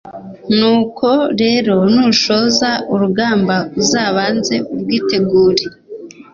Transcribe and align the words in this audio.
nuko 0.57 1.09
rero 1.41 1.75
nushoza 1.93 2.69
urugamba 2.93 3.55
uzabanze 3.81 4.55
urwitegure 4.73 5.63